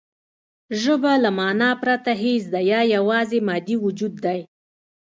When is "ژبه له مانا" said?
0.81-1.71